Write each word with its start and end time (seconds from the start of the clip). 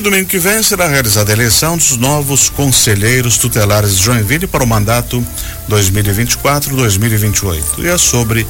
E 0.00 0.02
domingo 0.02 0.30
que 0.30 0.38
vem 0.38 0.62
será 0.62 0.88
realizada 0.88 1.30
a 1.30 1.34
eleição 1.34 1.76
dos 1.76 1.98
novos 1.98 2.48
conselheiros 2.48 3.36
tutelares 3.36 3.98
de 3.98 4.02
Joinville 4.02 4.46
para 4.46 4.64
o 4.64 4.66
mandato 4.66 5.22
2024-2028. 5.68 7.62
E 7.80 7.86
é 7.86 7.98
sobre 7.98 8.46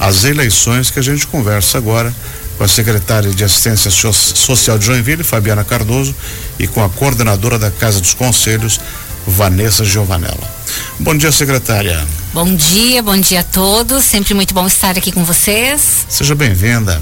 as 0.00 0.24
eleições 0.24 0.90
que 0.90 0.98
a 0.98 1.02
gente 1.02 1.26
conversa 1.26 1.76
agora 1.76 2.10
com 2.56 2.64
a 2.64 2.68
secretária 2.68 3.30
de 3.30 3.44
Assistência 3.44 3.90
Social 3.90 4.78
de 4.78 4.86
Joinville, 4.86 5.22
Fabiana 5.22 5.62
Cardoso, 5.62 6.16
e 6.58 6.66
com 6.66 6.82
a 6.82 6.88
coordenadora 6.88 7.58
da 7.58 7.70
Casa 7.70 8.00
dos 8.00 8.14
Conselhos, 8.14 8.80
Vanessa 9.26 9.84
Giovanella. 9.84 10.50
Bom 10.98 11.14
dia, 11.14 11.30
secretária. 11.30 12.02
Bom 12.32 12.56
dia, 12.56 13.02
bom 13.02 13.20
dia 13.20 13.40
a 13.40 13.44
todos. 13.44 14.02
Sempre 14.04 14.32
muito 14.32 14.54
bom 14.54 14.66
estar 14.66 14.96
aqui 14.96 15.12
com 15.12 15.22
vocês. 15.22 16.06
Seja 16.08 16.34
bem-vinda. 16.34 16.98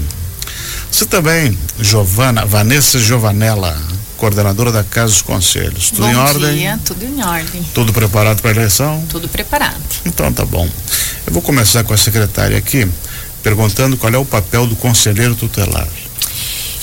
Você 0.91 1.05
também, 1.05 1.57
Giovana, 1.79 2.45
Vanessa 2.45 2.99
Giovanella, 2.99 3.75
coordenadora 4.23 4.71
da 4.71 4.85
Casa 4.85 5.11
dos 5.11 5.21
Conselhos. 5.21 5.89
Tudo 5.89 6.03
bom 6.03 6.09
em 6.09 6.15
ordem? 6.15 6.55
Dia, 6.55 6.79
tudo 6.85 7.03
em 7.03 7.21
ordem. 7.21 7.61
Tudo 7.73 7.91
preparado 7.91 8.41
para 8.41 8.51
a 8.51 8.53
eleição? 8.53 9.05
Tudo 9.09 9.27
preparado. 9.27 9.83
Então 10.05 10.31
tá 10.31 10.45
bom. 10.45 10.65
Eu 11.27 11.33
vou 11.33 11.41
começar 11.41 11.83
com 11.83 11.93
a 11.93 11.97
secretária 11.97 12.57
aqui, 12.57 12.87
perguntando 13.41 13.97
qual 13.97 14.13
é 14.13 14.17
o 14.17 14.23
papel 14.23 14.65
do 14.65 14.77
conselheiro 14.77 15.35
tutelar. 15.35 15.89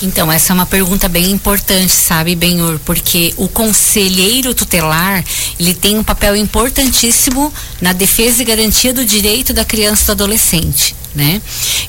Então, 0.03 0.31
essa 0.31 0.53
é 0.53 0.55
uma 0.55 0.67
pergunta 0.67 1.09
bem 1.09 1.31
importante, 1.31 1.93
sabe, 1.93 2.35
Benhur? 2.35 2.79
Porque 2.81 3.33
o 3.39 3.49
conselheiro 3.49 4.53
tutelar, 4.53 5.25
ele 5.59 5.73
tem 5.73 5.99
um 5.99 6.05
papel 6.05 6.37
importantíssimo 6.37 7.51
na 7.81 7.95
defesa 7.95 8.43
e 8.43 8.45
garantia 8.45 8.93
do 8.93 9.05
direito 9.05 9.55
da 9.55 9.65
criança 9.65 10.03
e 10.03 10.07
do 10.07 10.13
adolescente 10.13 11.00
né? 11.15 11.41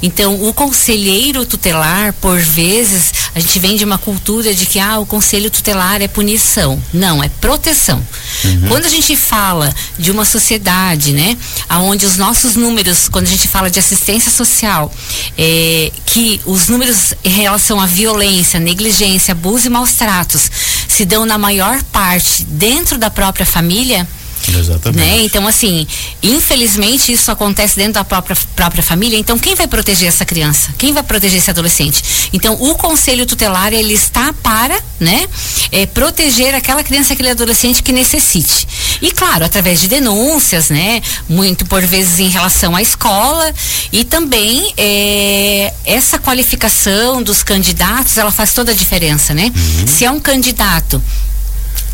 Então, 0.02 0.48
o 0.48 0.54
conselheiro 0.54 1.46
tutelar, 1.46 2.14
por 2.14 2.40
vezes, 2.40 3.14
a 3.36 3.40
gente 3.40 3.60
vem 3.60 3.76
de 3.76 3.86
uma 3.86 3.98
cultura 3.98 4.54
de 4.54 4.66
que 4.66 4.80
ah, 4.80 5.00
o 5.00 5.06
conselho 5.06 5.50
tutelar 5.50 6.02
é 6.02 6.08
punição. 6.08 6.82
Não, 6.94 7.24
é 7.24 7.30
proteção. 7.30 8.06
Uhum. 8.44 8.68
Quando 8.68 8.86
a 8.86 8.90
gente 8.90 9.16
fala 9.16 9.74
de 9.98 10.12
uma 10.12 10.26
sociedade, 10.26 11.14
né, 11.14 11.38
aonde 11.70 12.06
os 12.06 12.18
nossos 12.18 12.56
números, 12.56 13.08
quando 13.08 13.28
a 13.28 13.30
gente 13.30 13.48
fala 13.48 13.70
de 13.70 13.80
assistência 13.80 14.32
social, 14.32 14.92
é, 15.38 15.92
que 16.06 16.42
os 16.46 16.68
números 16.68 17.14
em 17.24 17.30
relação 17.30 17.80
à 17.80 17.86
violência, 17.86 18.60
negligência, 18.60 19.32
abuso 19.34 19.68
e 19.68 19.70
maus 19.70 19.94
tratos 19.94 20.50
se 20.88 21.06
dão 21.06 21.26
na 21.26 21.38
maior 21.38 21.82
parte 21.84 22.44
dentro 22.46 22.98
da 22.98 23.10
própria 23.10 23.46
família, 23.46 24.08
Exatamente. 24.48 25.06
Né? 25.06 25.22
Então, 25.24 25.48
assim, 25.48 25.88
infelizmente 26.22 27.12
isso 27.12 27.32
acontece 27.32 27.76
dentro 27.76 27.94
da 27.94 28.04
própria, 28.04 28.36
própria 28.56 28.84
família. 28.84 29.18
Então, 29.18 29.38
quem 29.38 29.56
vai 29.56 29.68
proteger 29.68 30.08
essa 30.08 30.26
criança? 30.26 30.72
Quem 30.78 30.94
vai 30.94 31.04
proteger 31.04 31.40
esse 31.40 31.50
adolescente? 31.50 32.30
Então, 32.34 32.54
o 32.60 32.76
conselho 32.76 33.26
tutelar, 33.26 33.74
ele 33.74 33.94
está 33.94 34.34
para, 34.34 34.80
né, 35.00 35.28
é, 35.72 35.86
proteger 35.86 36.54
aquela 36.56 36.84
criança, 36.84 37.14
aquele 37.14 37.30
adolescente 37.30 37.84
que 37.84 37.92
necessite. 37.92 38.68
E, 39.02 39.12
claro, 39.12 39.46
através 39.46 39.80
de 39.80 39.88
denúncias, 39.88 40.70
né, 40.70 41.02
muito 41.28 41.66
por 41.66 41.82
vezes 41.82 42.20
em 42.20 42.30
relação 42.30 42.76
à 42.76 42.82
escola 42.82 43.54
e 43.92 44.04
também 44.04 44.74
é, 44.78 45.74
essa 45.86 46.18
qualificação 46.20 47.22
dos 47.22 47.44
candidatos, 47.44 48.18
ela 48.18 48.32
faz 48.32 48.54
toda 48.54 48.72
a 48.72 48.76
diferença, 48.76 49.34
né? 49.34 49.52
Uhum. 49.56 49.88
Se 49.88 50.06
é 50.06 50.12
um 50.12 50.20
candidato 50.20 51.02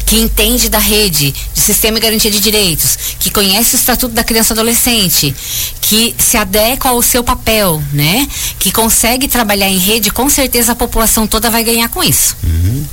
que 0.08 0.16
entende 0.16 0.70
da 0.70 0.80
rede, 0.80 1.36
de 1.54 1.60
sistema 1.60 1.98
e 1.98 2.02
garantia 2.02 2.32
de 2.32 2.40
direitos, 2.40 2.98
que 3.20 3.30
conhece 3.30 3.76
o 3.76 3.78
estatuto 3.78 4.16
da 4.16 4.24
criança 4.24 4.54
e 4.54 4.56
adolescente, 4.56 5.36
que 5.82 6.16
se 6.18 6.38
adequa 6.38 6.90
ao 6.90 7.02
seu 7.02 7.26
papel, 7.26 7.84
né? 7.92 8.26
Que 8.58 8.72
consegue 8.72 9.28
trabalhar 9.28 9.68
em 9.68 9.78
rede, 9.78 10.10
com 10.10 10.30
certeza 10.30 10.72
a 10.72 10.76
população 10.76 11.28
toda 11.28 11.50
vai 11.50 11.62
ganhar 11.62 11.90
com 11.90 12.02
isso. 12.02 12.38
Uhum. 12.42 12.86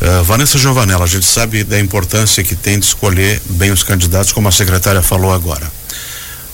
Uh, 0.00 0.24
Vanessa 0.24 0.56
Giovanella, 0.56 1.04
a 1.04 1.06
gente 1.06 1.26
sabe 1.26 1.64
da 1.64 1.78
importância 1.78 2.42
que 2.42 2.56
tem 2.56 2.78
de 2.78 2.86
escolher 2.86 3.42
bem 3.50 3.70
os 3.70 3.82
candidatos, 3.82 4.32
como 4.32 4.48
a 4.48 4.52
secretária 4.52 5.02
falou 5.02 5.34
agora. 5.34 5.70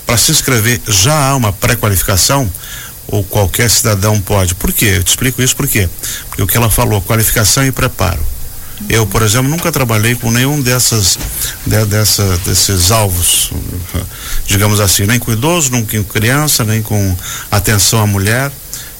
Para 0.05 0.17
se 0.17 0.33
inscrever, 0.33 0.81
já 0.89 1.29
há 1.29 1.37
uma 1.37 1.53
pré-qualificação? 1.53 2.51
ou 3.13 3.25
qualquer 3.25 3.69
cidadão 3.69 4.21
pode. 4.21 4.55
Por 4.55 4.73
quê? 4.73 4.95
Eu 4.99 5.03
te 5.03 5.09
explico 5.09 5.43
isso 5.43 5.57
por 5.57 5.67
quê? 5.67 5.89
Porque 6.29 6.43
o 6.43 6.47
que 6.47 6.57
ela 6.57 6.71
falou, 6.71 7.03
qualificação 7.03 7.67
e 7.67 7.73
preparo. 7.73 8.25
Eu, 8.89 9.07
por 9.07 9.23
exemplo, 9.23 9.49
nunca 9.49 9.71
trabalhei 9.71 10.15
com 10.15 10.31
nenhum 10.31 10.61
dessas, 10.61 11.19
de, 11.67 11.85
dessa, 11.85 12.39
desses 12.39 12.91
alvos, 12.91 13.53
digamos 14.47 14.81
assim, 14.81 15.07
nem 15.07 15.19
com 15.19 15.31
idoso, 15.31 15.71
nem 15.71 15.85
com 15.85 16.03
criança, 16.05 16.65
nem 16.65 16.83
com 16.83 17.17
atenção 17.51 18.01
à 18.01 18.07
mulher. 18.07 18.51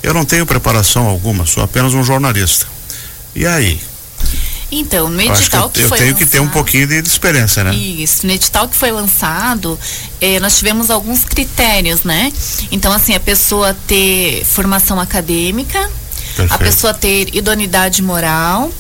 Eu 0.03 0.15
não 0.15 0.25
tenho 0.25 0.47
preparação 0.47 1.07
alguma, 1.07 1.47
sou 1.47 1.63
apenas 1.63 1.95
um 1.95 2.03
jornalista. 2.03 2.67
E 3.35 3.47
aí? 3.47 3.81
Então, 4.73 5.09
no 5.09 5.21
edital 5.21 5.69
que, 5.69 5.81
eu, 5.81 5.83
que 5.83 5.89
foi 5.89 5.97
eu 5.97 6.01
tenho 6.01 6.13
lançado, 6.13 6.27
que 6.27 6.33
ter 6.33 6.41
um 6.41 6.49
pouquinho 6.49 6.87
de, 6.87 7.01
experiência, 7.01 7.65
né? 7.65 7.75
Isso, 7.75 8.25
no 8.25 8.33
edital 8.33 8.69
que 8.69 8.77
foi 8.77 8.93
lançado, 8.93 9.79
eh, 10.21 10.39
nós 10.39 10.57
tivemos 10.57 10.91
alguns 10.91 11.25
critérios, 11.25 12.05
né? 12.05 12.33
Então, 12.71 12.93
assim, 12.93 13.15
a 13.15 13.21
pessoa 13.21 13.77
ter 13.89 14.45
formação 14.45 15.01
acadêmica, 15.01 15.91
Perfeito. 16.37 16.55
a 16.55 16.59
pessoa 16.59 16.95
ter 16.95 17.35
idoneidade 17.35 18.01
moral, 18.01 18.73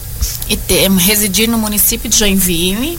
e 0.48 0.56
ter, 0.56 0.90
residir 0.90 1.48
no 1.48 1.58
município 1.58 2.08
de 2.08 2.16
Joinville 2.16 2.98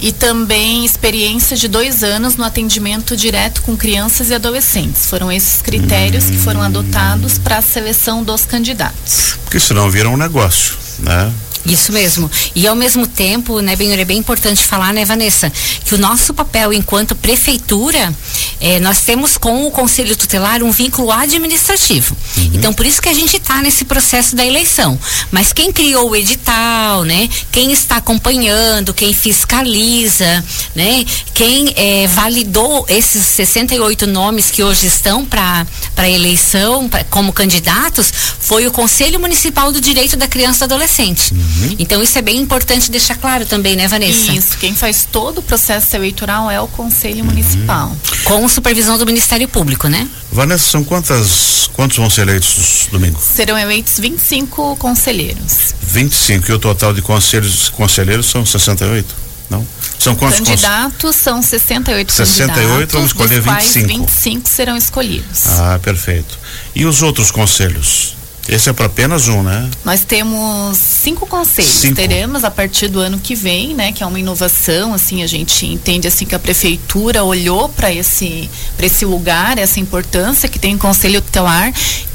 e 0.00 0.12
também 0.12 0.84
experiência 0.84 1.56
de 1.56 1.68
dois 1.68 2.02
anos 2.02 2.36
no 2.36 2.44
atendimento 2.44 3.16
direto 3.16 3.62
com 3.62 3.76
crianças 3.76 4.30
e 4.30 4.34
adolescentes. 4.34 5.06
Foram 5.06 5.30
esses 5.30 5.62
critérios 5.62 6.24
hum. 6.24 6.30
que 6.32 6.38
foram 6.38 6.62
adotados 6.62 7.38
para 7.38 7.58
a 7.58 7.62
seleção 7.62 8.24
dos 8.24 8.44
candidatos. 8.44 9.36
Porque 9.44 9.60
senão 9.60 9.90
vira 9.90 10.08
um 10.08 10.16
negócio, 10.16 10.76
né? 10.98 11.32
Isso 11.64 11.92
mesmo. 11.92 12.30
E 12.54 12.66
ao 12.66 12.74
mesmo 12.74 13.06
tempo, 13.06 13.60
né, 13.60 13.76
bem, 13.76 13.92
é 13.92 14.04
bem 14.04 14.18
importante 14.18 14.64
falar, 14.64 14.92
né, 14.92 15.04
Vanessa, 15.04 15.50
que 15.84 15.94
o 15.94 15.98
nosso 15.98 16.34
papel 16.34 16.72
enquanto 16.72 17.14
prefeitura, 17.14 18.12
é, 18.60 18.80
nós 18.80 19.02
temos 19.02 19.36
com 19.36 19.66
o 19.66 19.70
Conselho 19.70 20.16
Tutelar 20.16 20.62
um 20.62 20.70
vínculo 20.70 21.12
administrativo. 21.12 22.16
Uhum. 22.36 22.50
Então, 22.54 22.72
por 22.72 22.84
isso 22.84 23.00
que 23.00 23.08
a 23.08 23.14
gente 23.14 23.36
está 23.36 23.60
nesse 23.62 23.84
processo 23.84 24.34
da 24.34 24.44
eleição. 24.44 24.98
Mas 25.30 25.52
quem 25.52 25.72
criou 25.72 26.10
o 26.10 26.16
edital, 26.16 27.04
né, 27.04 27.28
quem 27.52 27.72
está 27.72 27.96
acompanhando, 27.96 28.92
quem 28.92 29.12
fiscaliza, 29.12 30.44
né, 30.74 31.04
quem 31.32 31.72
é, 31.76 32.06
validou 32.08 32.84
esses 32.88 33.24
68 33.24 34.06
nomes 34.06 34.50
que 34.50 34.62
hoje 34.62 34.86
estão 34.86 35.24
para 35.24 35.66
a 35.96 36.08
eleição 36.08 36.88
pra, 36.88 37.04
como 37.04 37.32
candidatos, 37.32 38.12
foi 38.40 38.66
o 38.66 38.72
Conselho 38.72 39.20
Municipal 39.20 39.70
do 39.70 39.80
Direito 39.80 40.16
da 40.16 40.26
Criança 40.26 40.64
e 40.64 40.68
do 40.68 40.74
Adolescente. 40.74 41.32
Uhum. 41.32 41.51
Uhum. 41.56 41.76
Então 41.78 42.02
isso 42.02 42.18
é 42.18 42.22
bem 42.22 42.38
importante 42.38 42.90
deixar 42.90 43.16
claro 43.16 43.46
também, 43.46 43.76
né, 43.76 43.88
Vanessa? 43.88 44.32
Isso, 44.32 44.58
quem 44.58 44.74
faz 44.74 45.06
todo 45.10 45.38
o 45.38 45.42
processo 45.42 45.94
eleitoral 45.96 46.50
é 46.50 46.60
o 46.60 46.68
Conselho 46.68 47.20
uhum. 47.20 47.26
Municipal. 47.26 47.96
Com 48.24 48.48
supervisão 48.48 48.98
do 48.98 49.06
Ministério 49.06 49.48
Público, 49.48 49.88
né? 49.88 50.08
Vanessa, 50.30 50.70
são 50.70 50.82
quantas, 50.84 51.68
quantos 51.72 51.96
vão 51.96 52.08
ser 52.08 52.22
eleitos 52.22 52.88
domingo? 52.90 53.20
Serão 53.20 53.58
eleitos 53.58 53.98
25 53.98 54.76
conselheiros. 54.76 55.74
25, 55.82 56.50
e 56.50 56.54
o 56.54 56.58
total 56.58 56.94
de 56.94 57.02
conselhos, 57.02 57.68
conselheiros 57.68 58.26
são 58.26 58.46
68? 58.46 59.22
Não? 59.50 59.66
São 59.98 60.16
quantos 60.16 60.40
candidatos? 60.40 61.14
São 61.16 61.42
68 61.42 62.12
68, 62.12 62.92
vamos 62.92 63.10
escolher 63.10 63.40
25. 63.40 63.86
25 63.86 64.48
serão 64.48 64.76
escolhidos. 64.76 65.46
Ah, 65.46 65.78
perfeito. 65.80 66.38
E 66.74 66.84
os 66.84 67.02
outros 67.02 67.30
conselhos? 67.30 68.16
Esse 68.48 68.68
é 68.68 68.72
para 68.72 68.86
apenas 68.86 69.28
um, 69.28 69.42
né? 69.42 69.70
Nós 69.84 70.04
temos 70.04 70.76
cinco 70.76 71.26
conselhos. 71.26 71.70
Cinco. 71.70 71.94
Teremos 71.94 72.42
a 72.42 72.50
partir 72.50 72.88
do 72.88 72.98
ano 72.98 73.18
que 73.18 73.34
vem, 73.34 73.72
né? 73.72 73.92
Que 73.92 74.02
é 74.02 74.06
uma 74.06 74.18
inovação, 74.18 74.92
assim, 74.92 75.22
a 75.22 75.26
gente 75.26 75.64
entende 75.66 76.08
assim 76.08 76.26
que 76.26 76.34
a 76.34 76.38
prefeitura 76.38 77.22
olhou 77.22 77.68
para 77.68 77.92
esse 77.92 78.50
para 78.76 78.86
esse 78.86 79.04
lugar, 79.04 79.58
essa 79.58 79.78
importância 79.78 80.48
que 80.48 80.58
tem 80.58 80.74
o 80.74 80.78
conselho 80.78 81.22
tutelar 81.22 81.72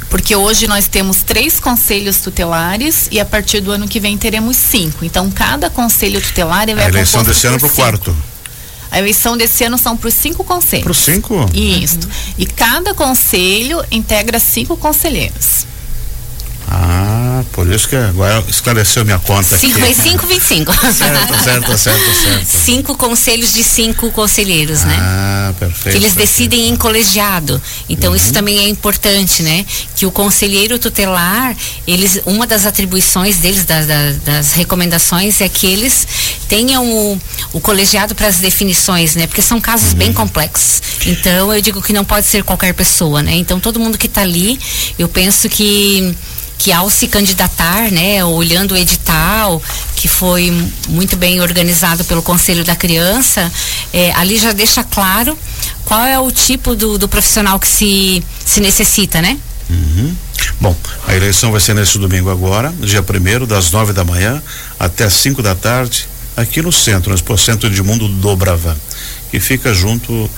porque 0.09 0.35
hoje 0.35 0.67
nós 0.67 0.87
temos 0.87 1.17
três 1.17 1.59
conselhos 1.59 2.17
tutelares 2.19 3.07
e 3.11 3.19
a 3.19 3.25
partir 3.25 3.59
do 3.59 3.71
ano 3.71 3.87
que 3.87 3.99
vem 3.99 4.17
teremos 4.17 4.55
cinco. 4.55 5.03
Então, 5.03 5.29
cada 5.29 5.69
conselho 5.69 6.21
tutelar 6.21 6.69
ele 6.69 6.79
a 6.79 6.85
é 6.85 6.87
eleição 6.87 7.23
desse 7.23 7.45
ano 7.47 7.59
para 7.59 7.67
o 7.67 7.71
quarto. 7.71 8.15
A 8.89 8.99
eleição 8.99 9.35
desse 9.35 9.65
ano 9.65 9.77
são 9.77 9.97
para 9.97 10.07
os 10.07 10.13
cinco 10.13 10.43
conselhos. 10.45 10.83
Para 10.83 10.91
os 10.91 10.97
cinco? 10.97 11.45
Isso. 11.53 11.99
Uhum. 12.05 12.33
E 12.37 12.45
cada 12.45 12.93
conselho 12.93 13.83
integra 13.91 14.39
cinco 14.39 14.77
conselheiros. 14.77 15.65
Ah, 16.69 17.43
por 17.53 17.71
isso 17.71 17.87
que 17.87 17.95
agora 17.95 18.43
esclareceu 18.49 19.05
minha 19.05 19.19
conta 19.19 19.57
55, 19.57 20.17
aqui. 20.17 20.33
25. 20.33 20.73
Certo, 20.73 21.43
certo, 21.43 21.77
certo, 21.77 21.77
certo. 21.77 22.45
Cinco 22.45 22.97
conselhos 22.97 23.53
de 23.53 23.63
cinco 23.63 24.11
conselheiros, 24.11 24.81
ah, 24.81 24.85
né? 24.85 24.97
Ah, 24.99 25.53
perfeito. 25.57 25.95
Que 25.95 26.03
eles 26.03 26.13
perfeito. 26.13 26.27
decidem 26.27 26.67
em 26.67 26.75
colegiado. 26.75 27.61
Então 27.87 28.09
uhum. 28.09 28.15
isso 28.17 28.33
também 28.33 28.59
é 28.59 28.67
importante, 28.67 29.43
né? 29.43 29.65
Que 29.95 30.05
o 30.05 30.11
conselheiro 30.11 30.77
tutelar, 30.77 31.55
eles, 31.87 32.19
uma 32.25 32.45
das 32.45 32.65
atribuições 32.65 33.37
deles, 33.37 33.63
das, 33.63 33.87
das, 33.87 34.17
das 34.17 34.51
recomendações, 34.53 35.39
é 35.39 35.47
que 35.47 35.67
eles 35.67 36.05
tenham 36.49 36.85
o, 36.85 37.21
o 37.53 37.61
colegiado 37.61 38.13
para 38.13 38.27
as 38.27 38.39
definições, 38.39 39.15
né? 39.15 39.25
Porque 39.25 39.41
são 39.41 39.61
casos 39.61 39.93
uhum. 39.93 39.97
bem 39.99 40.11
complexos. 40.11 40.81
Então 41.05 41.53
eu 41.53 41.61
digo 41.61 41.81
que 41.81 41.93
não 41.93 42.03
pode 42.03 42.27
ser 42.27 42.43
qualquer 42.43 42.73
pessoa, 42.73 43.23
né? 43.23 43.35
Então 43.35 43.57
todo 43.57 43.79
mundo 43.79 43.97
que 43.97 44.07
está 44.07 44.21
ali, 44.21 44.59
eu 44.99 45.07
penso 45.07 45.47
que 45.47 46.13
que 46.57 46.71
ao 46.71 46.89
se 46.89 47.07
candidatar, 47.07 47.91
né, 47.91 48.23
olhando 48.23 48.73
o 48.73 48.77
edital, 48.77 49.61
que 49.95 50.07
foi 50.07 50.51
muito 50.89 51.15
bem 51.15 51.39
organizado 51.39 52.03
pelo 52.05 52.21
Conselho 52.21 52.63
da 52.63 52.75
Criança, 52.75 53.51
é, 53.93 54.11
ali 54.13 54.37
já 54.37 54.51
deixa 54.51 54.83
claro 54.83 55.37
qual 55.85 56.05
é 56.05 56.19
o 56.19 56.31
tipo 56.31 56.75
do, 56.75 56.97
do 56.97 57.07
profissional 57.07 57.59
que 57.59 57.67
se, 57.67 58.23
se 58.43 58.59
necessita, 58.59 59.21
né? 59.21 59.37
Uhum. 59.69 60.15
Bom, 60.59 60.75
a 61.07 61.15
eleição 61.15 61.51
vai 61.51 61.61
ser 61.61 61.73
nesse 61.73 61.97
domingo 61.97 62.29
agora, 62.29 62.73
dia 62.79 63.03
primeiro, 63.03 63.45
das 63.45 63.71
nove 63.71 63.93
da 63.93 64.03
manhã 64.03 64.41
até 64.79 65.03
as 65.03 65.13
cinco 65.13 65.41
da 65.41 65.55
tarde, 65.55 66.07
aqui 66.35 66.61
no 66.61 66.71
centro, 66.71 67.13
no 67.13 67.37
Centro 67.37 67.69
de 67.69 67.81
Mundo 67.81 68.07
do 68.07 68.35
Brava, 68.35 68.77
que 69.29 69.39
fica 69.39 69.73
junto 69.73 70.29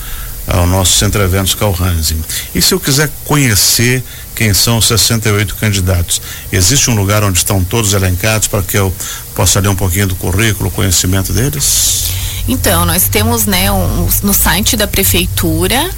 ao 0.46 0.66
nosso 0.66 0.98
Centro 0.98 1.22
Eventos 1.22 1.54
Calhansen. 1.54 2.18
E 2.54 2.60
se 2.60 2.74
eu 2.74 2.80
quiser 2.80 3.10
conhecer 3.24 4.02
quem 4.34 4.54
são 4.54 4.78
os 4.78 4.86
68 4.86 5.54
candidatos, 5.56 6.20
existe 6.50 6.90
um 6.90 6.94
lugar 6.94 7.22
onde 7.22 7.38
estão 7.38 7.62
todos 7.62 7.92
elencados 7.92 8.48
para 8.48 8.62
que 8.62 8.78
eu 8.78 8.92
possa 9.34 9.60
ler 9.60 9.68
um 9.68 9.76
pouquinho 9.76 10.06
do 10.06 10.16
currículo, 10.16 10.70
conhecimento 10.70 11.32
deles? 11.32 12.10
Então, 12.48 12.84
nós 12.84 13.08
temos 13.08 13.46
né, 13.46 13.70
um, 13.70 14.08
no 14.22 14.34
site 14.34 14.76
da 14.76 14.86
prefeitura 14.86 15.90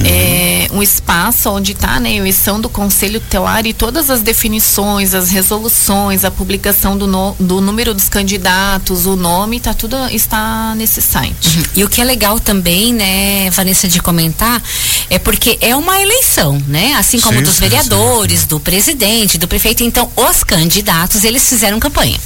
Uhum. 0.00 0.06
É, 0.06 0.68
um 0.72 0.82
espaço 0.82 1.50
onde 1.50 1.72
está 1.72 2.00
né, 2.00 2.10
a 2.10 2.14
eleição 2.14 2.60
do 2.60 2.68
Conselho 2.68 3.20
Tutelar 3.20 3.66
e 3.66 3.72
todas 3.72 4.10
as 4.10 4.22
definições, 4.22 5.14
as 5.14 5.30
resoluções, 5.30 6.24
a 6.24 6.30
publicação 6.30 6.96
do, 6.96 7.06
no, 7.06 7.36
do 7.38 7.60
número 7.60 7.92
dos 7.92 8.08
candidatos, 8.08 9.06
o 9.06 9.16
nome, 9.16 9.60
tá 9.60 9.74
tudo 9.74 9.96
está 10.10 10.74
nesse 10.74 11.02
site. 11.02 11.58
Uhum. 11.58 11.64
E 11.76 11.84
o 11.84 11.88
que 11.88 12.00
é 12.00 12.04
legal 12.04 12.40
também, 12.40 12.92
né, 12.92 13.50
Vanessa, 13.50 13.88
de 13.88 14.00
comentar, 14.00 14.62
é 15.08 15.18
porque 15.18 15.58
é 15.60 15.74
uma 15.76 16.00
eleição, 16.00 16.60
né? 16.66 16.94
Assim 16.94 17.20
como 17.20 17.38
sim, 17.38 17.44
dos 17.44 17.58
vereadores, 17.58 18.40
sim. 18.40 18.46
do 18.46 18.60
presidente, 18.60 19.38
do 19.38 19.48
prefeito. 19.48 19.82
Então, 19.82 20.10
os 20.16 20.42
candidatos, 20.44 21.24
eles 21.24 21.48
fizeram 21.48 21.78
campanha. 21.78 22.18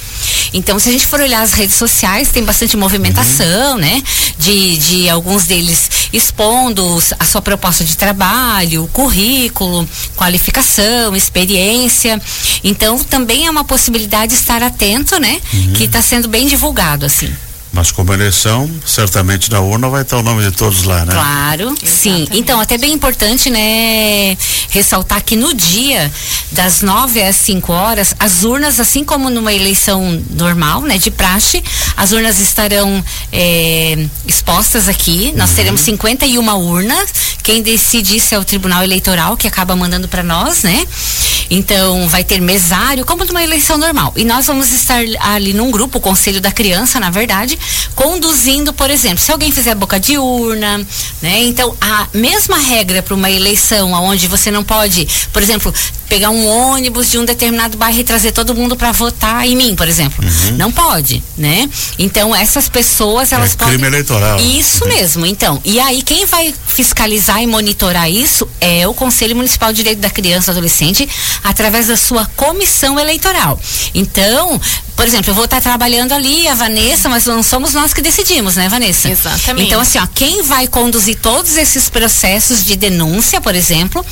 Então, 0.53 0.79
se 0.79 0.89
a 0.89 0.93
gente 0.93 1.07
for 1.07 1.21
olhar 1.21 1.43
as 1.43 1.53
redes 1.53 1.75
sociais, 1.75 2.31
tem 2.31 2.45
bastante 2.45 2.77
movimentação, 2.77 3.73
uhum. 3.73 3.79
né? 3.79 4.03
De, 4.39 4.77
de 4.79 5.11
alguns 5.11 5.47
deles 5.47 5.91
expondo 6.13 7.03
a 7.19 7.25
sua 7.25 7.43
proposta 7.43 7.85
de 7.85 7.97
trabalho, 7.97 8.89
currículo, 8.93 9.89
qualificação, 10.17 11.17
experiência. 11.17 12.21
Então, 12.63 12.99
também 13.03 13.47
é 13.47 13.51
uma 13.51 13.65
possibilidade 13.65 14.35
de 14.35 14.41
estar 14.41 14.63
atento, 14.63 15.19
né? 15.19 15.41
Uhum. 15.53 15.73
Que 15.73 15.85
está 15.85 16.01
sendo 16.01 16.29
bem 16.29 16.47
divulgado, 16.47 17.05
assim. 17.07 17.33
Mas 17.75 17.91
como 17.91 18.13
eleição, 18.13 18.71
certamente 18.87 19.51
na 19.51 19.61
urna 19.61 19.89
vai 19.89 20.03
estar 20.03 20.17
o 20.17 20.23
nome 20.23 20.45
de 20.45 20.53
todos 20.53 20.85
lá, 20.85 21.05
né? 21.05 21.13
Claro, 21.13 21.75
Exatamente. 21.83 21.91
sim. 21.91 22.29
Então, 22.31 22.61
até 22.61 22.79
bem 22.79 22.93
importante, 22.93 23.51
né, 23.51 24.39
ressaltar 24.71 25.25
que 25.25 25.35
no 25.35 25.53
dia 25.53 26.11
das 26.53 26.83
9 26.83 27.21
às 27.21 27.35
5 27.35 27.73
horas, 27.73 28.15
as 28.19 28.45
urnas, 28.45 28.79
assim 28.79 29.03
como 29.03 29.29
numa 29.29 29.53
eleição 29.53 30.23
normal, 30.31 30.83
né, 30.83 30.99
de 30.99 31.11
praxe, 31.11 31.65
as 31.97 32.13
urnas 32.13 32.39
estarão 32.39 33.05
é, 33.33 34.07
expostas 34.25 34.89
aqui. 34.89 35.33
Nós 35.37 35.51
uhum. 35.51 35.57
teremos 35.57 35.81
51 35.81 36.47
urnas. 36.57 37.13
Quem 37.43 37.61
decide 37.61 38.17
isso 38.17 38.35
é 38.35 38.39
o 38.39 38.45
Tribunal 38.45 38.85
Eleitoral, 38.85 39.37
que 39.37 39.49
acaba 39.49 39.75
mandando 39.75 40.07
para 40.07 40.23
nós, 40.23 40.63
né? 40.63 40.87
Então, 41.51 42.09
vai 42.09 42.25
ter 42.25 42.41
mesário, 42.41 43.05
como 43.05 43.25
numa 43.25 43.43
eleição 43.43 43.77
normal. 43.77 44.13
E 44.17 44.25
nós 44.25 44.47
vamos 44.47 44.73
estar 44.73 45.03
ali 45.21 45.53
num 45.53 45.71
grupo, 45.71 45.99
o 45.99 46.01
Conselho 46.01 46.41
da 46.41 46.53
Criança, 46.53 46.99
na 46.99 47.11
verdade, 47.11 47.59
conduzindo, 47.95 48.73
por 48.73 48.91
exemplo, 48.91 49.19
se 49.19 49.33
alguém 49.33 49.51
fizer 49.51 49.75
boca 49.75 49.99
de 49.99 50.19
urna, 50.19 50.79
né? 51.23 51.43
Então, 51.45 51.77
a 51.81 52.09
mesma 52.13 52.59
regra 52.59 53.03
para 53.03 53.15
uma 53.15 53.31
eleição 53.31 53.93
onde 53.93 54.27
você 54.27 54.51
não 54.51 54.65
pode, 54.65 55.07
por 55.33 55.43
exemplo, 55.43 55.73
pegar 56.09 56.31
um 56.31 56.47
ônibus 56.47 57.11
de 57.11 57.19
um 57.19 57.25
determinado 57.25 57.77
bairro 57.77 57.99
e 57.99 58.05
trazer 58.05 58.33
todo 58.33 58.55
mundo 58.55 58.77
para 58.77 58.93
votar 58.93 59.47
em 59.47 59.57
mim, 59.57 59.75
por 59.75 59.89
exemplo. 59.89 60.25
Uhum. 60.25 60.57
Não 60.57 60.71
pode, 60.71 61.23
né? 61.37 61.69
Então, 61.99 62.35
essas 62.35 62.69
pessoas, 62.69 63.33
elas 63.33 63.53
é 63.53 63.57
podem. 63.57 63.75
Crime 63.75 63.89
eleitoral. 63.89 64.39
Isso 64.41 64.85
uhum. 64.85 64.91
mesmo. 64.91 65.27
Então, 65.27 65.61
e 65.65 65.81
aí 65.81 66.03
quem 66.03 66.27
vai 66.27 66.55
fiscalizar 66.67 67.43
e 67.43 67.47
monitorar 67.47 68.11
isso 68.11 68.49
é 68.61 68.87
o 68.87 68.95
Conselho 68.95 69.37
Municipal 69.37 69.73
de 69.73 69.79
Direito 69.79 69.99
da 69.99 70.11
Criança 70.11 70.51
e 70.51 70.53
Adolescente, 70.53 71.09
através 71.43 71.89
da 71.89 71.97
sua 71.97 72.27
comissão 72.37 72.99
eleitoral. 72.99 73.59
Então, 73.95 74.61
por 74.97 75.07
exemplo, 75.07 75.31
eu 75.31 75.35
vou 75.35 75.45
estar 75.45 75.61
trabalhando 75.61 76.13
ali, 76.13 76.47
a 76.49 76.55
Vanessa, 76.55 77.09
mas 77.09 77.27
não 77.27 77.43
somos 77.43 77.75
nós 77.75 77.93
que 77.93 78.01
decidimos, 78.01 78.57
né, 78.57 78.69
Vanessa? 78.69 79.09
Exatamente. 79.09 79.67
Então, 79.67 79.81
assim, 79.81 79.99
ó, 79.99 80.07
quem 80.15 80.43
vai 80.43 80.69
conduzir 80.69 81.17
todos 81.17 81.57
esses 81.57 81.89
processos 81.89 82.65
de 82.65 82.77
denúncia, 82.77 83.41
por 83.41 83.55
exemplo, 83.55 84.05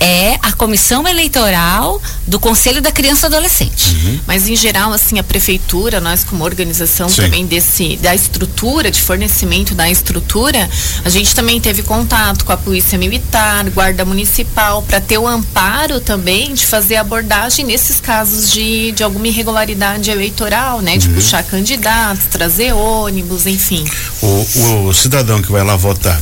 é 0.00 0.38
a 0.42 0.50
comissão 0.52 1.06
eleitoral 1.06 2.00
do 2.26 2.40
Conselho 2.40 2.80
da 2.80 2.90
Criança 2.90 3.26
e 3.26 3.28
Adolescente. 3.28 3.90
Uhum. 3.90 4.20
Mas 4.26 4.48
em 4.48 4.56
geral, 4.56 4.94
assim, 4.94 5.18
a 5.18 5.22
prefeitura, 5.22 6.00
nós 6.00 6.24
como 6.24 6.42
organização 6.42 7.08
Sim. 7.08 7.22
também 7.22 7.46
desse 7.46 7.96
da 7.98 8.14
estrutura, 8.14 8.90
de 8.90 9.00
fornecimento 9.00 9.74
da 9.74 9.90
estrutura, 9.90 10.68
a 11.04 11.08
gente 11.10 11.34
também 11.34 11.60
teve 11.60 11.82
contato 11.82 12.46
com 12.46 12.52
a 12.52 12.56
polícia 12.56 12.98
militar, 12.98 13.68
guarda 13.70 14.04
municipal, 14.04 14.82
para 14.82 15.00
ter 15.00 15.18
o 15.18 15.28
amparo 15.28 16.00
também 16.00 16.54
de 16.54 16.64
fazer 16.66 16.96
abordagem 16.96 17.66
nesses 17.66 18.00
casos 18.00 18.50
de, 18.50 18.92
de 18.92 19.02
alguma 19.02 19.28
irregularidade 19.28 20.10
eleitoral, 20.10 20.80
né? 20.80 20.96
De 20.96 21.08
uhum. 21.08 21.14
puxar 21.14 21.42
candidatos, 21.42 22.24
trazer 22.26 22.72
ônibus, 22.72 23.46
enfim. 23.46 23.84
O, 24.22 24.86
o 24.86 24.94
cidadão 24.94 25.42
que 25.42 25.52
vai 25.52 25.62
lá 25.62 25.76
votar, 25.76 26.18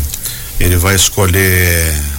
ele 0.58 0.76
vai 0.76 0.96
escolher 0.96 2.17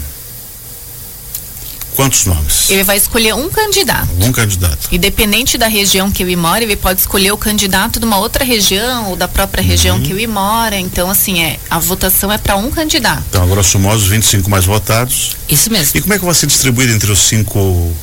quantos 1.99 2.25
nomes? 2.25 2.69
Ele 2.69 2.81
vai 2.81 2.95
escolher 2.95 3.35
um 3.35 3.49
candidato. 3.49 4.07
Um 4.21 4.31
candidato. 4.31 4.87
Independente 4.89 5.57
da 5.57 5.67
região 5.67 6.09
que 6.09 6.23
ele 6.23 6.37
mora, 6.37 6.63
ele 6.63 6.77
pode 6.77 7.01
escolher 7.01 7.33
o 7.33 7.37
candidato 7.37 7.99
de 7.99 8.05
uma 8.05 8.17
outra 8.17 8.45
região 8.45 9.09
ou 9.09 9.17
da 9.17 9.27
própria 9.27 9.61
região 9.61 9.97
uhum. 9.97 10.03
que 10.03 10.13
ele 10.13 10.25
mora. 10.25 10.79
Então, 10.79 11.09
assim, 11.09 11.43
é, 11.43 11.59
a 11.69 11.77
votação 11.77 12.31
é 12.31 12.37
para 12.37 12.55
um 12.55 12.71
candidato. 12.71 13.25
Então, 13.29 13.45
grosso 13.49 13.77
modo, 13.77 13.97
os 13.97 14.07
25 14.07 14.49
mais 14.49 14.63
votados. 14.63 15.35
Isso 15.49 15.69
mesmo. 15.69 15.91
E 15.97 16.01
como 16.01 16.13
é 16.13 16.17
que 16.19 16.23
vai 16.23 16.33
ser 16.33 16.47
distribuído 16.47 16.93
entre 16.93 17.11
os 17.11 17.19
cinco 17.19 17.93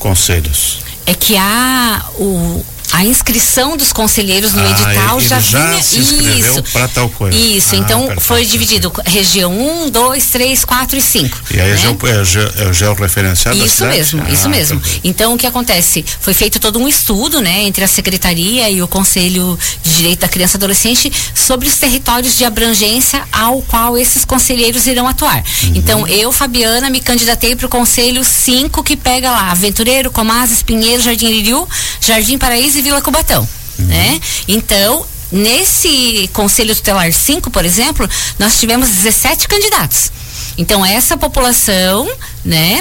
conselhos? 0.00 0.80
É 1.06 1.14
que 1.14 1.36
há 1.36 2.04
o, 2.16 2.64
a 2.94 3.04
inscrição 3.04 3.76
dos 3.76 3.92
conselheiros 3.92 4.54
no 4.54 4.62
ah, 4.62 4.70
edital 4.70 5.20
já, 5.20 5.40
já 5.40 5.58
vinha 5.58 5.82
se 5.82 5.98
isso 5.98 6.62
para 6.72 6.86
tal 6.86 7.10
coisa. 7.10 7.36
Isso, 7.36 7.74
ah, 7.74 7.78
então 7.78 8.00
perfeito. 8.02 8.20
foi 8.20 8.44
dividido 8.44 8.92
região 9.04 9.52
1, 9.86 9.90
2, 9.90 10.26
3, 10.26 10.64
4 10.64 10.98
e 10.98 11.02
5. 11.02 11.38
E 11.50 11.60
aí 11.60 11.70
né? 11.70 11.76
é, 11.76 12.64
é, 12.64 12.68
é 12.68 12.72
georreferenciado 12.72 13.58
Isso 13.58 13.84
mesmo, 13.84 14.22
ah, 14.24 14.30
isso 14.30 14.48
mesmo. 14.48 14.80
Perfeito. 14.80 15.00
Então 15.02 15.34
o 15.34 15.36
que 15.36 15.44
acontece? 15.44 16.04
Foi 16.20 16.32
feito 16.32 16.60
todo 16.60 16.78
um 16.78 16.86
estudo, 16.86 17.40
né, 17.40 17.64
entre 17.64 17.82
a 17.82 17.88
secretaria 17.88 18.70
e 18.70 18.80
o 18.80 18.86
Conselho 18.86 19.58
de 19.82 19.96
Direito 19.96 20.20
da 20.20 20.28
Criança 20.28 20.56
e 20.56 20.58
Adolescente 20.58 21.12
sobre 21.34 21.66
os 21.66 21.74
territórios 21.76 22.36
de 22.36 22.44
abrangência 22.44 23.24
ao 23.32 23.60
qual 23.62 23.98
esses 23.98 24.24
conselheiros 24.24 24.86
irão 24.86 25.08
atuar. 25.08 25.42
Uhum. 25.64 25.72
Então 25.74 26.06
eu, 26.06 26.30
Fabiana, 26.30 26.88
me 26.90 27.00
candidatei 27.00 27.56
para 27.56 27.66
o 27.66 27.68
Conselho 27.68 28.22
5 28.22 28.84
que 28.84 28.96
pega 28.96 29.32
lá 29.32 29.50
Aventureiro, 29.50 30.12
Comazes, 30.12 30.62
Pinheiro, 30.62 31.02
Jardim 31.02 31.26
Liriu, 31.26 31.68
Jardim 32.00 32.38
Paraíso 32.38 32.78
e 32.78 32.83
Vila 32.84 33.02
Cubatão, 33.02 33.48
uhum. 33.78 33.86
né? 33.86 34.20
Então, 34.46 35.04
nesse 35.32 36.30
Conselho 36.32 36.74
Tutelar 36.76 37.12
5, 37.12 37.50
por 37.50 37.64
exemplo, 37.64 38.08
nós 38.38 38.60
tivemos 38.60 38.88
17 38.88 39.48
candidatos. 39.48 40.12
Então, 40.56 40.84
essa 40.86 41.16
população, 41.16 42.08
né? 42.44 42.80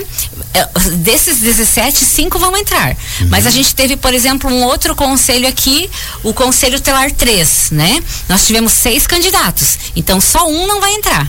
É, 0.54 0.66
desses 0.98 1.40
17, 1.40 2.06
cinco 2.06 2.38
vão 2.38 2.56
entrar. 2.56 2.90
Uhum. 3.22 3.28
Mas 3.30 3.48
a 3.48 3.50
gente 3.50 3.74
teve, 3.74 3.96
por 3.98 4.14
exemplo, 4.14 4.50
um 4.50 4.64
outro 4.64 4.96
conselho 4.96 5.48
aqui, 5.48 5.90
o 6.22 6.34
Conselho 6.34 6.78
Tutelar 6.78 7.12
3, 7.12 7.72
né? 7.72 8.04
Nós 8.30 8.46
tivemos 8.46 8.74
seis 8.74 9.08
candidatos. 9.08 9.80
Então, 9.96 10.22
só 10.22 10.48
um 10.48 10.68
não 10.68 10.80
vai 10.80 10.94
entrar. 10.94 11.28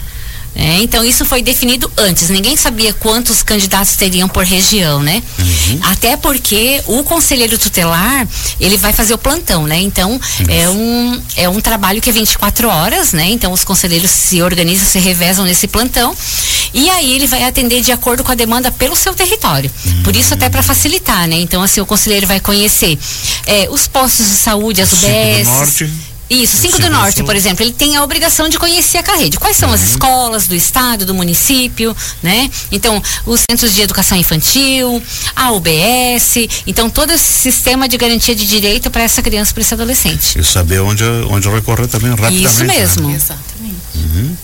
É, 0.55 0.81
então 0.83 1.05
isso 1.05 1.25
foi 1.25 1.43
definido 1.43 1.91
antes. 1.97 2.31
Ninguém 2.31 2.57
sabia 2.57 2.93
quantos 2.93 3.43
candidatos 3.43 3.97
teriam 3.97 4.29
por 4.29 4.45
região, 4.45 5.03
né? 5.03 5.23
Uhum. 5.39 5.81
Até 5.83 6.17
porque 6.17 6.81
o 6.87 7.03
conselheiro 7.03 7.59
tutelar 7.59 8.27
ele 8.61 8.77
vai 8.77 8.93
fazer 8.93 9.15
o 9.15 9.19
plantão, 9.19 9.67
né? 9.67 9.81
Então 9.81 10.21
é 10.49 10.69
um 10.69 11.23
é 11.37 11.49
um 11.49 11.61
trabalho 11.61 12.01
que 12.01 12.09
é 12.09 12.13
24 12.13 12.69
horas, 12.69 13.13
né? 13.13 13.29
Então 13.31 13.53
os 13.53 13.65
conselheiros 13.65 14.11
se 14.11 14.43
organizam, 14.43 14.87
se 14.87 14.99
revezam 14.99 15.45
nesse 15.45 15.67
plantão 15.67 16.17
e 16.73 16.89
aí 16.89 17.15
ele 17.15 17.27
vai 17.27 17.43
atender 17.43 17.81
de 17.81 17.91
acordo 17.91 18.23
com 18.23 18.31
a 18.31 18.37
demanda 18.37 18.71
pelo 18.71 18.95
seu 18.95 19.13
território. 19.13 19.71
Uhum. 19.85 20.03
Por 20.05 20.15
isso 20.15 20.35
até 20.35 20.49
para 20.49 20.63
facilitar, 20.63 21.27
né? 21.27 21.37
Então 21.37 21.63
assim 21.63 21.81
o 21.81 21.87
conselheiro 21.87 22.27
vai 22.29 22.39
conhecer 22.39 22.97
é, 23.47 23.69
os 23.71 23.89
postos 23.89 24.27
de 24.27 24.37
saúde, 24.37 24.81
as 24.81 24.93
UBS. 24.93 25.49
Isso, 26.29 26.57
5 26.57 26.81
do 26.81 26.91
Norte, 26.91 27.23
por 27.23 27.37
exemplo, 27.37 27.63
ele 27.63 27.73
tem 27.73 27.97
a 27.97 28.03
obrigação 28.03 28.49
de 28.49 28.59
conhecer 28.59 28.99
a 28.99 29.03
Carrede. 29.03 29.39
Quais 29.39 29.57
são 29.57 29.69
uhum. 29.69 29.75
as 29.75 29.83
escolas 29.83 30.47
do 30.47 30.55
estado, 30.55 31.05
do 31.05 31.15
município, 31.15 31.95
né? 32.23 32.51
Então, 32.73 33.03
os 33.27 33.41
centros 33.49 33.75
de 33.75 33.83
educação 33.83 34.17
infantil, 34.17 35.03
a 35.37 35.53
UBS, 35.53 36.49
então 36.67 36.89
todo 36.89 37.13
esse 37.13 37.25
sistema 37.25 37.89
de 37.89 37.97
garantia 37.97 38.35
de 38.35 38.47
direito 38.47 38.91
para 38.91 39.03
essa 39.03 39.23
criança, 39.23 39.53
para 39.53 39.61
esse 39.61 39.75
adolescente. 39.75 40.39
E 40.39 40.45
saber 40.45 40.81
onde, 40.81 41.05
onde 41.29 41.49
recorrer 41.49 41.87
também 41.89 42.11
rapidamente. 42.11 42.45
Isso 42.47 42.65
né? 42.65 42.79
mesmo. 42.79 43.09
Né? 43.09 43.17
Exatamente. 43.17 43.77
Uhum. 43.95 44.37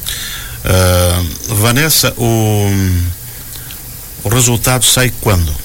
Uh, 0.62 1.54
Vanessa, 1.54 2.12
o, 2.18 2.68
o 4.24 4.28
resultado 4.28 4.84
sai 4.84 5.10
quando? 5.20 5.59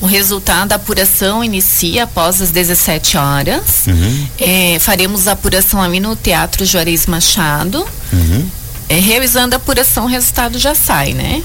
O 0.00 0.06
resultado 0.06 0.68
da 0.68 0.74
apuração 0.76 1.42
inicia 1.42 2.04
após 2.04 2.42
as 2.42 2.50
17 2.50 3.16
horas. 3.16 3.86
Uhum. 3.86 4.28
É, 4.38 4.78
faremos 4.78 5.28
a 5.28 5.32
apuração 5.32 5.80
ali 5.80 6.00
no 6.00 6.14
Teatro 6.16 6.64
Juarez 6.64 7.06
Machado. 7.06 7.86
Uhum. 8.12 8.48
É, 8.88 8.98
realizando 8.98 9.54
a 9.54 9.56
apuração, 9.56 10.04
o 10.04 10.08
resultado 10.08 10.58
já 10.58 10.74
sai, 10.74 11.14
né? 11.14 11.42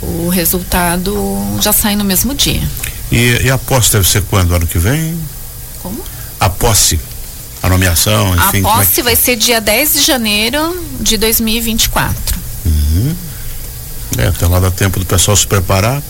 O, 0.00 0.26
o 0.26 0.28
resultado 0.28 1.14
já 1.60 1.72
sai 1.72 1.96
no 1.96 2.04
mesmo 2.04 2.34
dia. 2.34 2.62
E, 3.10 3.42
e 3.44 3.50
a 3.50 3.58
posse 3.58 3.92
deve 3.92 4.08
ser 4.08 4.22
quando? 4.22 4.54
Ano 4.54 4.66
que 4.66 4.78
vem? 4.78 5.18
Como? 5.82 6.02
A 6.40 6.48
posse 6.48 6.98
a 7.62 7.68
nomeação, 7.68 8.34
enfim. 8.36 8.60
A 8.60 8.62
posse 8.62 8.92
é 8.92 8.94
que... 8.94 9.02
vai 9.02 9.16
ser 9.16 9.36
dia 9.36 9.60
10 9.60 9.94
de 9.94 10.02
janeiro 10.02 10.86
de 11.00 11.16
2024. 11.16 12.38
Uhum. 12.64 13.16
É, 14.18 14.28
até 14.28 14.46
lá 14.46 14.60
dá 14.60 14.70
tempo 14.70 14.98
do 14.98 15.04
pessoal 15.04 15.36
se 15.36 15.46
preparar 15.46 16.02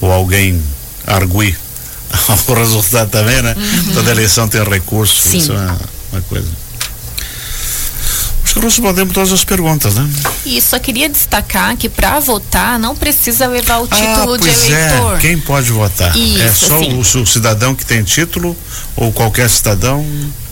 ou 0.00 0.12
alguém 0.12 0.62
arguir 1.14 1.58
o 2.48 2.54
resultado 2.54 3.10
também, 3.10 3.40
né? 3.42 3.54
Uhum. 3.56 3.94
Toda 3.94 4.10
eleição 4.10 4.48
tem 4.48 4.62
recurso, 4.62 5.28
Sim. 5.28 5.38
isso 5.38 5.52
é 5.52 5.56
uma, 5.56 5.80
uma 6.12 6.22
coisa. 6.22 6.48
Acho 8.50 8.54
que 8.54 8.60
respondemos 8.60 9.14
todas 9.14 9.30
as 9.30 9.44
perguntas, 9.44 9.94
né? 9.94 10.10
E 10.44 10.60
só 10.60 10.76
queria 10.80 11.08
destacar 11.08 11.76
que 11.76 11.88
para 11.88 12.18
votar 12.18 12.80
não 12.80 12.96
precisa 12.96 13.46
levar 13.46 13.78
o 13.78 13.86
título 13.86 14.34
ah, 14.34 14.38
de 14.38 14.48
é. 14.48 14.52
eleitor. 14.52 15.16
É. 15.16 15.20
Quem 15.20 15.38
pode 15.38 15.70
votar? 15.70 16.16
Isso, 16.16 16.42
é 16.42 16.52
só 16.52 16.80
o, 16.80 17.22
o, 17.22 17.26
cidadão 17.26 17.76
que 17.76 17.86
tem 17.86 18.02
título 18.02 18.56
ou 18.96 19.12
qualquer 19.12 19.48
cidadão? 19.48 20.04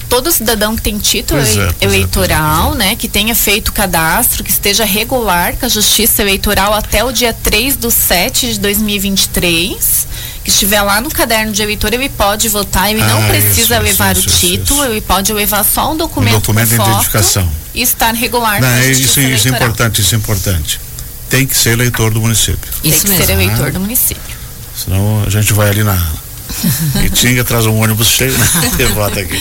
todo 0.08 0.32
cidadão 0.32 0.74
que 0.74 0.82
tem 0.82 0.98
título 0.98 1.40
é, 1.40 1.84
eleitoral, 1.84 2.74
é, 2.74 2.76
né, 2.78 2.96
que 2.96 3.08
tenha 3.08 3.34
feito 3.34 3.72
cadastro, 3.72 4.42
que 4.42 4.50
esteja 4.50 4.84
regular 4.84 5.54
com 5.56 5.66
a 5.66 5.68
Justiça 5.68 6.22
Eleitoral 6.22 6.72
até 6.72 7.04
o 7.04 7.12
dia 7.12 7.32
3 7.32 7.76
do 7.76 7.90
7 7.90 8.54
de 8.54 8.60
2023, 8.60 9.76
que 9.76 10.08
estiver 10.48 10.82
lá 10.82 11.00
no 11.00 11.10
caderno 11.10 11.52
de 11.52 11.62
eleitor, 11.62 11.92
ele 11.92 12.08
pode 12.08 12.48
votar, 12.48 12.90
ele 12.90 13.00
ah, 13.00 13.06
não 13.06 13.28
precisa 13.28 13.60
isso, 13.60 13.82
levar 13.82 14.16
isso, 14.16 14.26
o 14.26 14.30
isso, 14.30 14.38
título, 14.38 14.84
ele 14.84 15.00
pode 15.00 15.32
levar 15.32 15.64
só 15.64 15.92
um 15.92 15.96
documento, 15.96 16.36
um 16.36 16.40
documento 16.40 16.68
de 16.68 16.74
identificação 16.74 17.48
e 17.74 17.82
estar 17.82 18.12
regular 18.14 18.60
não, 18.60 18.80
isso. 18.82 19.20
Isso 19.20 19.48
é 19.48 19.50
importante, 19.50 20.00
isso 20.00 20.14
é 20.14 20.18
importante. 20.18 20.80
Tem 21.30 21.46
que 21.46 21.56
ser 21.56 21.70
eleitor 21.70 22.10
do 22.10 22.20
município. 22.20 22.70
Isso 22.82 23.02
tem 23.02 23.12
que 23.12 23.18
mesmo. 23.18 23.26
ser 23.26 23.32
eleitor 23.32 23.70
do 23.70 23.80
município. 23.80 24.36
Senão 24.74 25.22
a 25.26 25.30
gente 25.30 25.52
vai 25.52 25.68
ali 25.68 25.84
na 25.84 25.94
e 27.04 27.10
tinha 27.10 27.44
traz 27.44 27.66
um 27.66 27.78
ônibus 27.80 28.08
cheio, 28.10 28.36
né? 28.36 28.48
E 28.78 28.84
vota 28.86 29.20
aqui. 29.20 29.40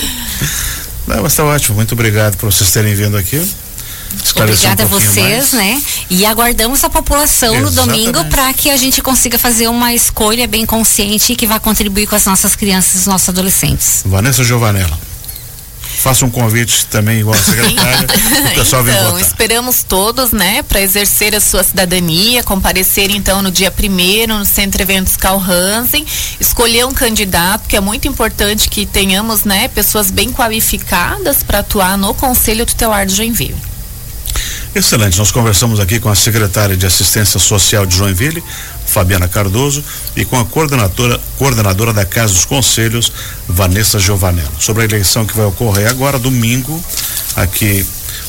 Não, 1.08 1.24
mas 1.24 1.34
tá 1.34 1.46
ótimo. 1.46 1.76
Muito 1.76 1.94
obrigado 1.94 2.36
por 2.36 2.52
vocês 2.52 2.70
terem 2.72 2.94
vindo 2.94 3.18
aqui. 3.18 3.42
Obrigada 4.36 4.84
um 4.84 4.86
a 4.86 4.90
vocês, 4.90 5.54
mais. 5.54 5.54
né? 5.54 5.84
E 6.10 6.26
aguardamos 6.26 6.84
a 6.84 6.90
população 6.90 7.56
Exatamente. 7.56 7.76
no 7.76 7.86
domingo 7.86 8.26
para 8.26 8.54
que 8.54 8.70
a 8.70 8.78
gente 8.78 9.02
consiga 9.02 9.38
fazer 9.38 9.68
uma 9.68 9.94
escolha 9.94 10.48
bem 10.48 10.66
consciente 10.66 11.34
e 11.34 11.36
que 11.36 11.48
vá 11.48 11.60
contribuir 11.60 12.08
com 12.08 12.16
as 12.16 12.26
nossas 12.26 12.56
crianças 12.56 12.96
e 12.96 12.98
os 13.00 13.08
nossos 13.08 13.30
adolescentes. 13.30 14.04
Vanessa 14.06 14.44
Giovanella 14.44 14.98
faça 15.98 16.26
um 16.26 16.30
convite 16.30 16.86
também 16.86 17.20
igual 17.20 17.36
a 17.36 17.42
secretária, 17.42 18.08
o 18.52 18.56
pessoal 18.56 18.84
vem 18.84 18.94
então, 18.94 19.12
votar. 19.12 19.28
esperamos 19.28 19.84
todos, 19.84 20.32
né, 20.32 20.62
para 20.62 20.80
exercer 20.80 21.36
a 21.36 21.40
sua 21.40 21.64
cidadania, 21.64 22.44
comparecer 22.44 23.10
então 23.10 23.42
no 23.42 23.52
dia 23.52 23.72
primeiro 23.72 24.38
no 24.38 24.46
Centro 24.46 24.82
Eventos 24.82 25.18
Carl 25.18 25.42
Hansen, 25.42 26.06
escolher 26.40 26.86
um 26.86 26.94
candidato, 26.94 27.68
que 27.68 27.76
é 27.76 27.82
muito 27.82 28.08
importante 28.08 28.70
que 28.70 28.86
tenhamos, 28.86 29.44
né, 29.44 29.68
pessoas 29.70 30.12
bem 30.12 30.32
qualificadas 30.32 31.42
para 31.42 31.60
atuar 31.60 31.98
no 31.98 32.14
Conselho 32.14 32.66
Tutelar 32.66 33.06
de 33.06 33.16
Joinville. 33.16 33.56
Excelente, 34.76 35.18
nós 35.18 35.32
conversamos 35.32 35.80
aqui 35.80 36.00
com 36.00 36.10
a 36.10 36.16
secretária 36.16 36.78
de 36.78 36.86
Assistência 36.86 37.40
Social 37.40 37.86
de 37.86 37.96
Joinville, 37.96 38.44
Fabiana 38.86 39.28
Cardoso, 39.28 39.84
e 40.16 40.24
com 40.24 40.40
a 40.40 40.46
coordenadora, 40.46 41.20
coordenadora 41.38 41.94
da 41.94 42.06
Casa 42.06 42.34
dos 42.34 42.46
Conselhos, 42.46 43.12
Vanessa 43.48 43.98
Giovanello, 43.98 44.52
sobre 44.60 44.84
a 44.84 44.86
eleição 44.86 45.26
que 45.26 45.36
vai 45.36 45.46
ocorrer 45.46 45.90
agora, 45.90 46.20
domingo, 46.20 46.84
aqui 47.36 47.86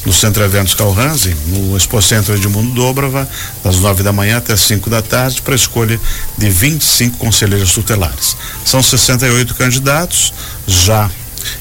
no 0.07 0.13
Centro 0.13 0.43
Eventos 0.43 0.75
Calranzi, 0.75 1.37
no 1.49 1.77
Expocentro 1.77 2.35
Edmundo 2.35 2.73
Dobrava, 2.73 3.29
das 3.63 3.77
nove 3.77 4.03
da 4.03 4.13
manhã 4.13 4.39
até 4.39 4.57
cinco 4.57 4.89
da 4.89 5.03
tarde, 5.03 5.43
para 5.43 5.55
escolha 5.55 6.01
de 6.37 6.49
25 6.49 7.19
conselheiros 7.19 7.73
tutelares. 7.73 8.37
São 8.65 8.83
68 8.83 9.55
candidatos 9.55 10.33
já 10.67 11.11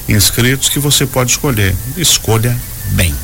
inscritos 0.08 0.68
que 0.68 0.78
você 0.78 1.04
pode 1.04 1.32
escolher. 1.32 1.74
Escolha 1.96 2.56
bem. 2.92 3.14